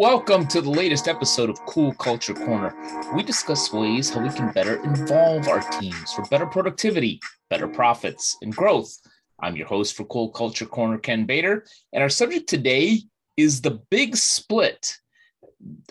[0.00, 2.74] Welcome to the latest episode of Cool Culture Corner.
[3.14, 8.34] We discuss ways how we can better involve our teams for better productivity, better profits,
[8.40, 8.96] and growth.
[9.40, 13.02] I'm your host for Cool Culture Corner, Ken Bader, and our subject today
[13.36, 14.96] is the big split.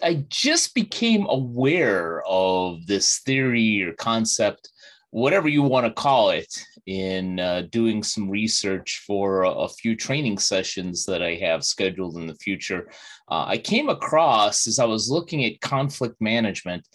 [0.02, 4.72] I just became aware of this theory or concept,
[5.12, 9.96] whatever you want to call it, in uh, doing some research for a, a, few
[9.96, 12.90] training sessions that I have scheduled in the future.
[13.30, 16.88] Uh, I came across as I was looking at conflict management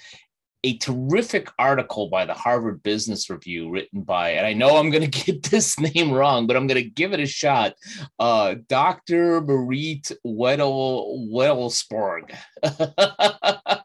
[0.64, 5.10] a terrific article by the Harvard Business Review written by, and I know I'm going
[5.10, 7.74] to get this name wrong, but I'm going to give it a shot.
[8.18, 9.42] Uh, Dr.
[9.42, 12.34] Marit Wedell-Wedellsborg.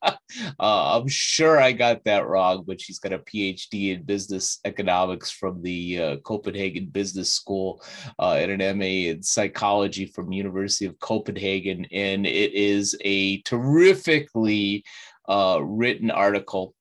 [0.99, 5.61] I'm sure I got that wrong, but she's got a PhD in business economics from
[5.61, 7.81] the uh, Copenhagen Business School
[8.19, 14.83] uh, and an MA in psychology from University of Copenhagen, and it is a terrifically
[15.29, 16.73] uh, written article.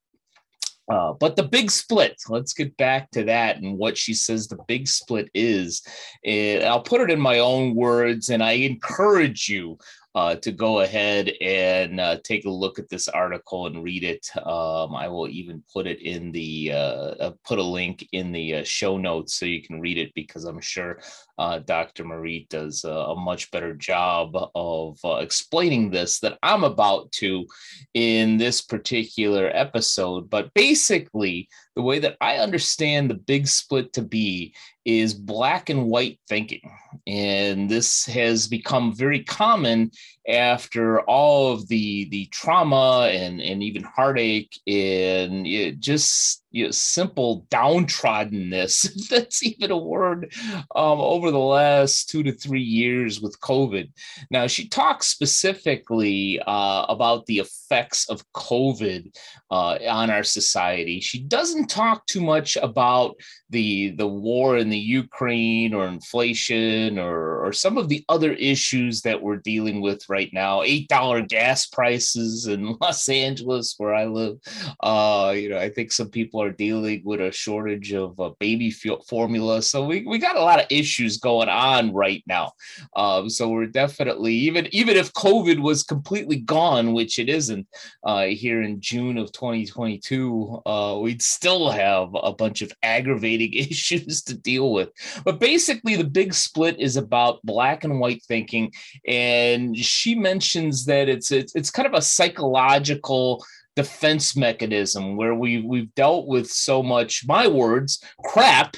[0.91, 4.59] Uh, but the big split, let's get back to that and what she says the
[4.69, 5.83] big split is.
[6.25, 9.79] And I'll put it in my own words, and I encourage you
[10.15, 14.29] uh, to go ahead and uh, take a look at this article and read it.
[14.37, 18.57] Um, I will even put it in the uh, uh put a link in the
[18.57, 21.01] uh, show notes so you can read it because I'm sure
[21.37, 22.05] uh, Dr.
[22.05, 27.47] Marie does a much better job of explaining this that I'm about to
[27.95, 30.29] in this particular episode.
[30.29, 31.49] But basically,
[31.79, 34.53] the way that I understand the big split to be
[34.85, 36.73] is black and white thinking.
[37.07, 39.93] And this has become very common
[40.29, 45.47] after all of the the trauma and, and even heartache and
[45.81, 50.33] just you know, simple downtroddenness, if that's even a word,
[50.75, 53.91] um, over the last two to three years with COVID.
[54.31, 59.15] Now, she talks specifically uh, about the effects of COVID
[59.51, 61.01] uh, on our society.
[61.01, 63.17] She doesn't talk too much about
[63.51, 69.03] the the war in the Ukraine or inflation or, or some of the other issues
[69.03, 70.63] that we're dealing with right now.
[70.63, 74.39] Eight dollar gas prices in Los Angeles, where I live.
[74.81, 78.71] Uh, you know, I think some people are dealing with a shortage of uh, baby
[79.07, 82.53] formula, so we, we got a lot of issues going on right now.
[82.97, 87.67] Um, so we're definitely even even if COVID was completely gone, which it isn't,
[88.05, 94.23] uh, here in June of 2022, uh, we'd still have a bunch of aggravating issues
[94.23, 94.91] to deal with.
[95.25, 98.73] But basically, the big split is about black and white thinking,
[99.07, 103.45] and she mentions that it's it's, it's kind of a psychological
[103.75, 108.77] defense mechanism where we we've dealt with so much my words crap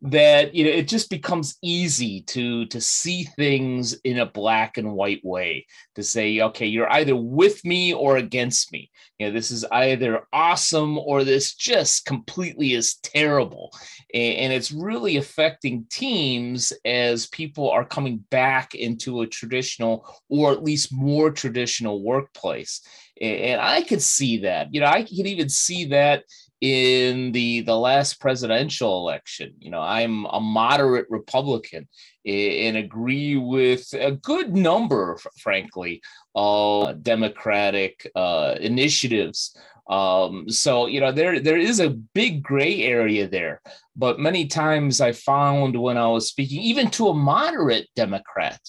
[0.00, 4.92] that you know it just becomes easy to to see things in a black and
[4.92, 5.66] white way
[5.96, 8.90] to say okay you're either with me or against me.
[9.18, 13.72] You know this is either awesome or this just completely is terrible.
[14.14, 20.62] And, it's really affecting teams as people are coming back into a traditional or at
[20.64, 22.80] least more traditional workplace.
[23.20, 24.72] And i could see that.
[24.72, 26.22] You know i could even see that
[26.60, 29.54] in the the last presidential election.
[29.60, 31.88] You know i'm a moderate republican
[32.24, 36.02] and agree with a good number frankly
[36.34, 39.56] of democratic uh, initiatives
[39.88, 43.60] um, so you know there there is a big gray area there.
[43.96, 48.60] But many times i found when i was speaking even to a moderate democrat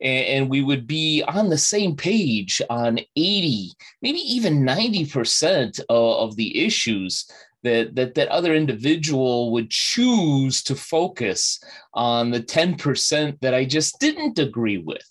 [0.00, 3.72] and, and we would be on the same page on 80,
[4.02, 7.30] maybe even 90% of, of the issues
[7.68, 11.62] that, that that other individual would choose to focus
[11.94, 15.06] on the 10% that I just didn't agree with.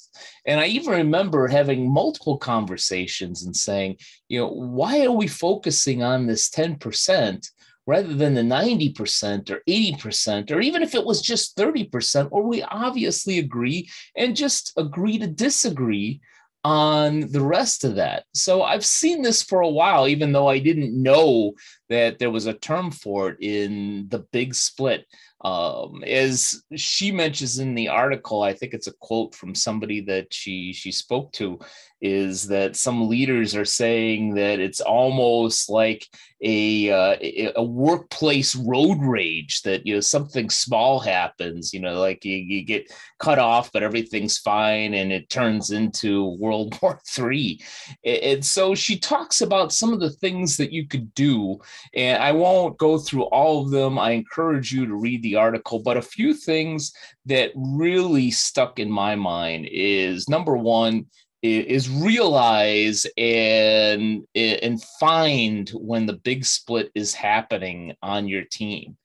[0.45, 3.97] And I even remember having multiple conversations and saying,
[4.29, 7.47] you know, why are we focusing on this 10%?
[7.87, 12.61] rather than the 90% or 80%, or even if it was just 30%, or we
[12.63, 16.19] obviously agree and just agree to disagree
[16.65, 18.25] on the rest of that.
[18.33, 21.53] So I've seen this for a while, even though I didn't know
[21.89, 25.05] that there was a term for it in the big split.
[25.41, 30.33] Um, as she mentions in the article, I think it's a quote from somebody that
[30.33, 31.59] she she spoke to,
[32.01, 36.07] is that some leaders are saying that it's almost like
[36.41, 42.25] a uh, a workplace road rage that you know something small happens, you know, like
[42.25, 47.59] you, you get cut off, but everything's fine, and it turns into World War Three.
[48.03, 51.59] And so she talks about some of the things that you could do,
[51.93, 53.97] and I won't go through all of them.
[53.97, 56.93] I encourage you to read the article, but a few things
[57.25, 61.05] that really stuck in my mind is number one
[61.43, 68.97] is realize and and find when the big split is happening on your team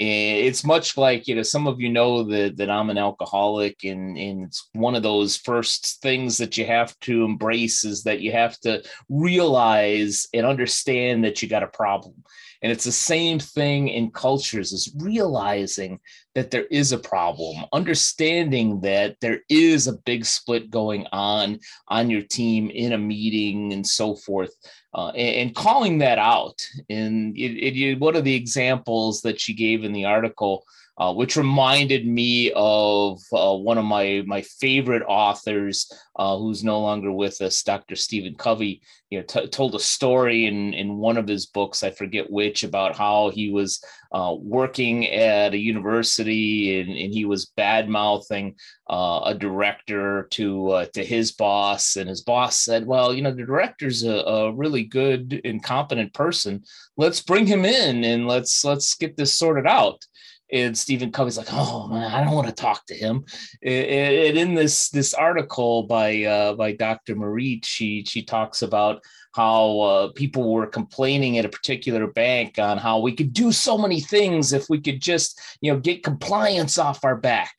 [0.00, 3.82] Eh, it's much like you know some of you know that that I'm an alcoholic
[3.82, 8.20] and and it's one of those first things that you have to embrace is that
[8.20, 12.14] you have to realize and understand that you got a problem
[12.62, 16.00] and it's the same thing in cultures is realizing
[16.34, 22.10] that there is a problem, understanding that there is a big split going on on
[22.10, 24.54] your team in a meeting and so forth.
[24.94, 26.60] Uh, and, and, calling that out.
[26.88, 30.64] And it, it, one of the examples that she gave in the article
[30.98, 36.80] uh, which reminded me of uh, one of my my favorite authors, uh, who's no
[36.80, 37.94] longer with us, Dr.
[37.94, 38.82] Stephen Covey.
[39.10, 42.64] You know, t- told a story in in one of his books, I forget which,
[42.64, 48.56] about how he was uh, working at a university and, and he was bad mouthing
[48.90, 53.32] uh, a director to uh, to his boss, and his boss said, "Well, you know,
[53.32, 56.64] the director's a, a really good and competent person.
[56.96, 60.04] Let's bring him in and let's let's get this sorted out."
[60.52, 63.24] And Stephen Covey's like, "Oh man, I don't want to talk to him."
[63.62, 67.16] And in this this article by uh, by Dr.
[67.16, 69.02] Marie, she she talks about
[69.34, 73.76] how uh, people were complaining at a particular bank on how we could do so
[73.76, 77.54] many things if we could just you know get compliance off our back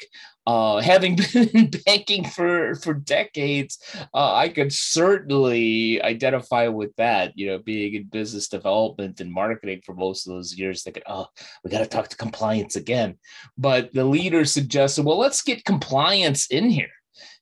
[0.49, 3.77] uh, having been in banking for for decades,
[4.15, 7.33] uh, I could certainly identify with that.
[7.37, 11.27] You know, being in business development and marketing for most of those years, thinking, "Oh,
[11.63, 13.19] we got to talk to compliance again."
[13.59, 16.98] But the leader suggested, "Well, let's get compliance in here."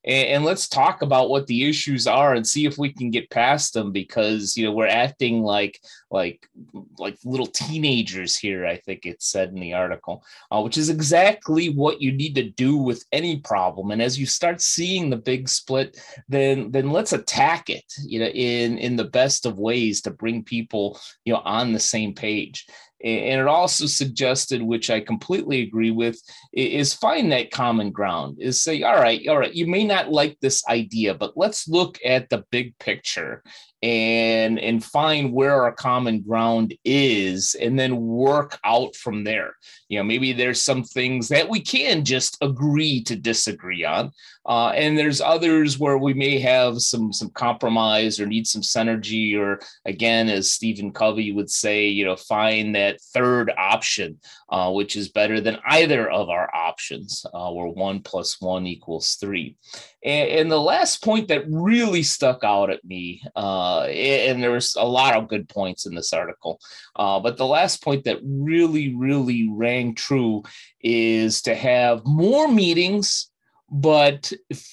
[0.07, 3.29] And, and, let's talk about what the issues are and see if we can get
[3.29, 6.49] past them because you know we're acting like like
[6.97, 11.69] like little teenagers here i think it said in the article uh, which is exactly
[11.69, 13.91] what you need to do with any problem.
[13.91, 15.99] And as you start seeing the big split
[16.29, 20.43] then then let's attack it you know in in the best of ways to bring
[20.43, 22.67] people you know on the same page
[23.03, 26.19] and it also suggested which i completely agree with
[26.53, 30.37] is find that common ground is say all right all right you may not like
[30.41, 33.43] this idea but let's look at the big picture
[33.83, 39.55] and and find where our common ground is and then work out from there.
[39.89, 44.11] You know maybe there's some things that we can just agree to disagree on
[44.47, 49.37] uh, and there's others where we may have some some compromise or need some synergy
[49.37, 54.17] or again as stephen covey would say you know find that third option
[54.49, 59.15] uh, which is better than either of our options uh, where one plus one equals
[59.15, 59.57] three.
[60.03, 63.41] And, and the last point that really stuck out at me uh,
[63.89, 66.59] and there was a lot of good points in this article.
[66.95, 70.43] Uh, but the last point that really really rang true
[70.81, 73.29] is to have more meetings
[73.69, 74.31] but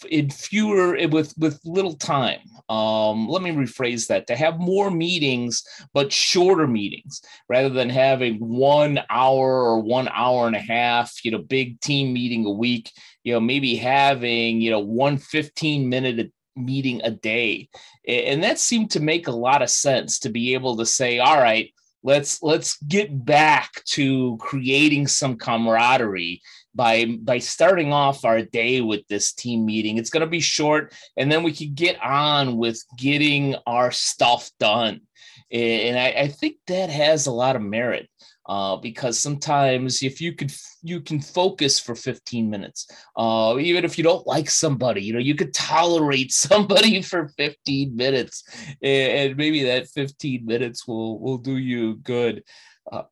[0.09, 2.39] in fewer with with little time.
[2.69, 4.27] Um, let me rephrase that.
[4.29, 10.47] To have more meetings but shorter meetings rather than having one hour or one hour
[10.47, 12.91] and a half you know big team meeting a week
[13.25, 17.69] you know maybe having you know one 15 minute meeting a day
[18.07, 21.41] and that seemed to make a lot of sense to be able to say all
[21.41, 21.75] right
[22.05, 26.41] let's let's get back to creating some camaraderie
[26.75, 29.97] by by starting off our day with this team meeting.
[29.97, 34.51] It's going to be short, and then we can get on with getting our stuff
[34.61, 35.01] done.
[35.51, 38.09] And I, I think that has a lot of merit
[38.47, 42.87] uh, because sometimes if you could you can focus for 15 minutes
[43.17, 47.97] uh, even if you don't like somebody you know you could tolerate somebody for 15
[47.97, 48.45] minutes
[48.83, 52.43] and, and maybe that 15 minutes will will do you good.
[52.91, 53.03] Uh,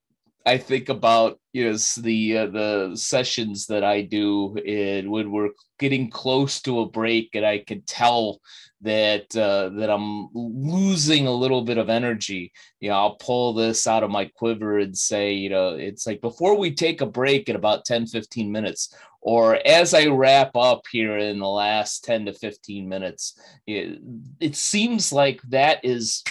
[0.45, 5.51] I think about you know the uh, the sessions that I do and when we're
[5.79, 8.41] getting close to a break and I can tell
[8.83, 12.53] that uh, that I'm losing a little bit of energy.
[12.81, 16.21] You know, I'll pull this out of my quiver and say, you know, it's like
[16.21, 20.83] before we take a break in about 10, 15 minutes, or as I wrap up
[20.91, 24.01] here in the last 10 to 15 minutes, it,
[24.41, 26.25] it seems like that is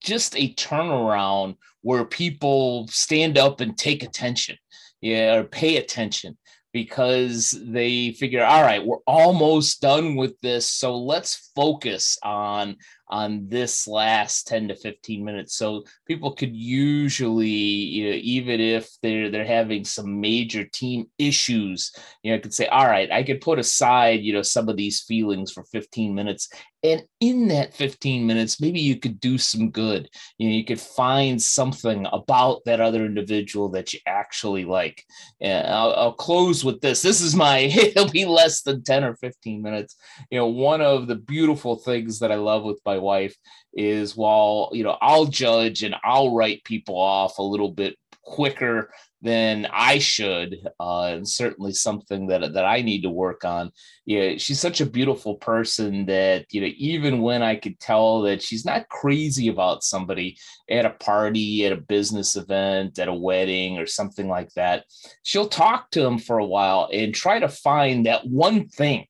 [0.00, 4.56] just a turnaround where people stand up and take attention,
[5.00, 6.38] yeah, or pay attention
[6.72, 12.76] because they figure, all right, we're almost done with this, so let's focus on
[13.12, 15.54] on this last 10 to 15 minutes.
[15.54, 21.92] So people could usually you know, even if they're they're having some major team issues
[22.22, 25.02] you know could say all right i could put aside you know some of these
[25.02, 26.48] feelings for 15 minutes
[26.84, 30.08] And in that 15 minutes, maybe you could do some good.
[30.38, 35.04] You know, you could find something about that other individual that you actually like.
[35.40, 37.00] And I'll, I'll close with this.
[37.00, 39.96] This is my, it'll be less than 10 or 15 minutes.
[40.30, 43.36] You know, one of the beautiful things that I love with my wife
[43.74, 48.90] is while, you know, I'll judge and I'll write people off a little bit quicker
[49.22, 53.70] than I should, uh, and certainly something that that I need to work on.
[54.04, 58.42] Yeah, she's such a beautiful person that you know, even when I could tell that
[58.42, 60.38] she's not crazy about somebody
[60.68, 64.84] at a party, at a business event, at a wedding, or something like that,
[65.22, 69.06] she'll talk to them for a while and try to find that one thing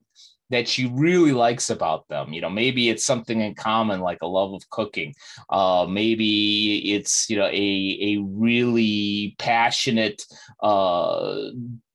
[0.53, 2.33] that she really likes about them.
[2.33, 5.15] You know, maybe it's something in common, like a love of cooking.
[5.51, 10.23] Uh, maybe it's you know a a really passionate
[10.63, 11.51] uh,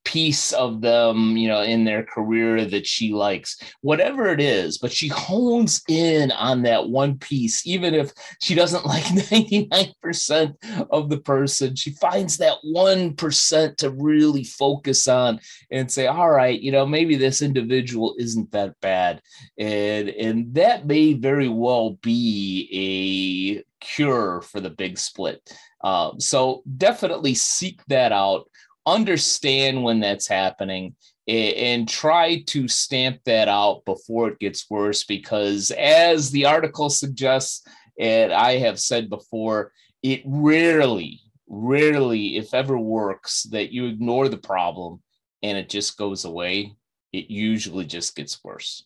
[0.07, 4.89] piece of them, you know, in their career that she likes, whatever it is, but
[4.89, 11.19] she hones in on that one piece, even if she doesn't like 99% of the
[11.19, 16.85] person, she finds that 1% to really focus on and say, all right, you know,
[16.85, 19.21] maybe this individual isn't that bad.
[19.59, 25.53] And, and that may very well be a cure for the big split.
[25.83, 28.49] Um, so definitely seek that out
[28.87, 30.95] understand when that's happening
[31.27, 37.67] and try to stamp that out before it gets worse because as the article suggests
[37.99, 44.37] and i have said before it rarely rarely if ever works that you ignore the
[44.37, 45.01] problem
[45.43, 46.75] and it just goes away.
[47.13, 48.85] It usually just gets worse.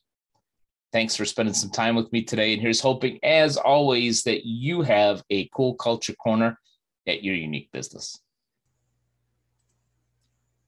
[0.92, 4.82] Thanks for spending some time with me today and here's hoping as always that you
[4.82, 6.60] have a cool culture corner
[7.08, 8.20] at your unique business